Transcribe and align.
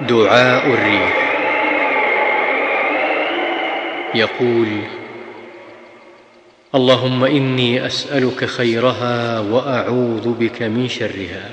دعاء 0.00 0.66
الريح. 0.66 1.32
يقول 4.14 4.68
اللهم 6.74 7.24
إني 7.24 7.86
أسألك 7.86 8.44
خيرها 8.44 9.40
وأعوذ 9.40 10.32
بك 10.40 10.62
من 10.62 10.88
شرها. 10.88 11.50